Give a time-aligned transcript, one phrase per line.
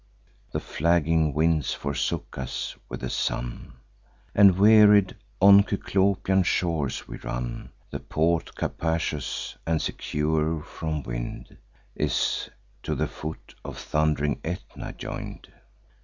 [0.51, 3.73] The flagging winds forsook us, with the sun;
[4.33, 7.69] And, wearied, on Cyclopian shores we run.
[7.91, 11.55] The port capacious, and secure from wind,
[11.95, 12.49] Is
[12.81, 15.53] to the foot of thund'ring Aetna join'd.